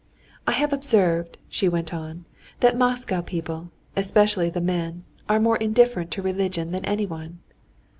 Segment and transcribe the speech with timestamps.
[0.47, 2.25] "I have observed," she went on,
[2.61, 7.37] "that Moscow people, especially the men, are more indifferent to religion than anyone."